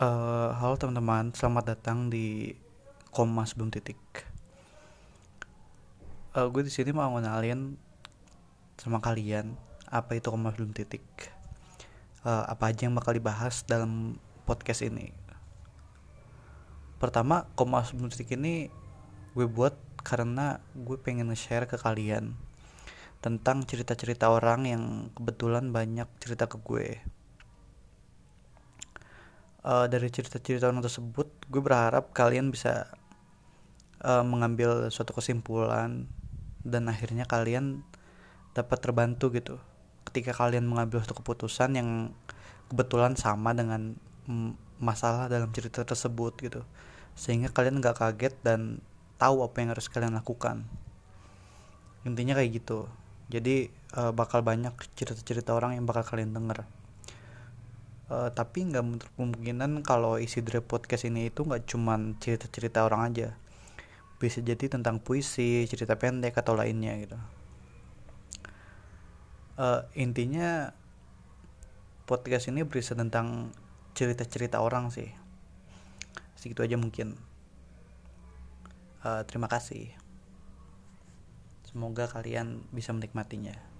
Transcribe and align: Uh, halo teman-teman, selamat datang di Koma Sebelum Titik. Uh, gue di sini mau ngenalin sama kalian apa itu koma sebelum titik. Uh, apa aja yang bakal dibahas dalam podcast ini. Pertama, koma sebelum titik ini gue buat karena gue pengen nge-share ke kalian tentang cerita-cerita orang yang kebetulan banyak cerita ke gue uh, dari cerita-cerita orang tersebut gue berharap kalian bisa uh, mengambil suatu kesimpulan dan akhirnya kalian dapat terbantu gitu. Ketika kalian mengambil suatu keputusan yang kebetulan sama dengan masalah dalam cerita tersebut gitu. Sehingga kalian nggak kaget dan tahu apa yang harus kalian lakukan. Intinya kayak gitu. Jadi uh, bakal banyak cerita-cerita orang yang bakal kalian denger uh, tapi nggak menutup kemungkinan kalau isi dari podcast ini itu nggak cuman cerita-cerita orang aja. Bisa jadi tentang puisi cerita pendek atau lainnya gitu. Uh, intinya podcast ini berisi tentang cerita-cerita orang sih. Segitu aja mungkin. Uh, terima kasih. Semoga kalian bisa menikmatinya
Uh, 0.00 0.56
halo 0.56 0.80
teman-teman, 0.80 1.28
selamat 1.36 1.76
datang 1.76 2.08
di 2.08 2.56
Koma 3.12 3.44
Sebelum 3.44 3.68
Titik. 3.68 4.00
Uh, 6.32 6.48
gue 6.48 6.64
di 6.64 6.72
sini 6.72 6.88
mau 6.88 7.12
ngenalin 7.12 7.76
sama 8.80 9.04
kalian 9.04 9.60
apa 9.92 10.16
itu 10.16 10.32
koma 10.32 10.56
sebelum 10.56 10.72
titik. 10.72 11.04
Uh, 12.24 12.48
apa 12.48 12.72
aja 12.72 12.88
yang 12.88 12.96
bakal 12.96 13.12
dibahas 13.12 13.60
dalam 13.68 14.16
podcast 14.48 14.80
ini. 14.88 15.12
Pertama, 16.96 17.44
koma 17.52 17.84
sebelum 17.84 18.08
titik 18.08 18.40
ini 18.40 18.72
gue 19.36 19.44
buat 19.52 19.76
karena 20.00 20.64
gue 20.80 20.96
pengen 20.96 21.28
nge-share 21.28 21.68
ke 21.68 21.76
kalian 21.76 22.40
tentang 23.20 23.68
cerita-cerita 23.68 24.32
orang 24.32 24.64
yang 24.64 24.82
kebetulan 25.12 25.68
banyak 25.76 26.08
cerita 26.24 26.48
ke 26.48 26.56
gue 26.56 27.19
uh, 29.64 29.86
dari 29.88 30.08
cerita-cerita 30.08 30.68
orang 30.68 30.84
tersebut 30.84 31.28
gue 31.48 31.62
berharap 31.62 32.12
kalian 32.16 32.52
bisa 32.52 32.88
uh, 34.04 34.24
mengambil 34.24 34.88
suatu 34.88 35.12
kesimpulan 35.16 36.08
dan 36.64 36.88
akhirnya 36.88 37.24
kalian 37.24 37.84
dapat 38.52 38.78
terbantu 38.82 39.32
gitu. 39.32 39.56
Ketika 40.08 40.34
kalian 40.34 40.66
mengambil 40.66 41.00
suatu 41.04 41.16
keputusan 41.22 41.76
yang 41.76 41.88
kebetulan 42.72 43.14
sama 43.14 43.54
dengan 43.54 43.96
masalah 44.78 45.26
dalam 45.26 45.50
cerita 45.50 45.82
tersebut 45.82 46.32
gitu. 46.40 46.62
Sehingga 47.14 47.52
kalian 47.52 47.82
nggak 47.82 48.00
kaget 48.00 48.34
dan 48.42 48.80
tahu 49.20 49.44
apa 49.44 49.56
yang 49.60 49.70
harus 49.76 49.86
kalian 49.90 50.16
lakukan. 50.16 50.64
Intinya 52.08 52.36
kayak 52.38 52.62
gitu. 52.62 52.88
Jadi 53.30 53.70
uh, 53.94 54.10
bakal 54.10 54.42
banyak 54.42 54.74
cerita-cerita 54.98 55.54
orang 55.54 55.78
yang 55.78 55.86
bakal 55.86 56.02
kalian 56.02 56.34
denger 56.34 56.66
uh, 58.10 58.28
tapi 58.34 58.66
nggak 58.66 58.84
menutup 58.84 59.10
kemungkinan 59.14 59.86
kalau 59.86 60.18
isi 60.18 60.42
dari 60.42 60.58
podcast 60.60 61.06
ini 61.06 61.30
itu 61.30 61.46
nggak 61.46 61.64
cuman 61.70 62.18
cerita-cerita 62.18 62.84
orang 62.84 63.14
aja. 63.14 63.28
Bisa 64.20 64.44
jadi 64.44 64.68
tentang 64.68 65.00
puisi 65.00 65.64
cerita 65.64 65.96
pendek 65.96 66.36
atau 66.36 66.52
lainnya 66.58 66.92
gitu. 67.00 67.18
Uh, 69.56 69.86
intinya 69.96 70.74
podcast 72.04 72.50
ini 72.50 72.66
berisi 72.66 72.92
tentang 72.92 73.54
cerita-cerita 73.94 74.60
orang 74.60 74.90
sih. 74.92 75.08
Segitu 76.36 76.66
aja 76.66 76.76
mungkin. 76.76 77.16
Uh, 79.00 79.24
terima 79.24 79.48
kasih. 79.48 79.94
Semoga 81.64 82.10
kalian 82.10 82.66
bisa 82.74 82.90
menikmatinya 82.90 83.70